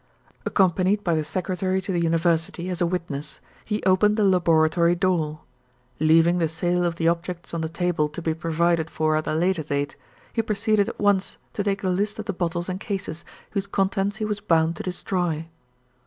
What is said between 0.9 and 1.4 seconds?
by the